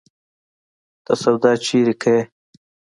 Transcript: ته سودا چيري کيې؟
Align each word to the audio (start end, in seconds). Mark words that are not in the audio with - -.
ته 1.05 1.13
سودا 1.21 1.51
چيري 1.65 1.95
کيې؟ 2.01 2.19